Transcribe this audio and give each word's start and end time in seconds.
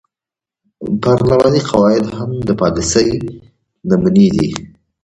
پارلماني 1.03 1.61
قواعد 1.69 2.05
هم 2.17 2.31
د 2.47 2.49
پالیسۍ 2.61 3.09
نمونې 3.89 4.27
دي. 4.35 4.49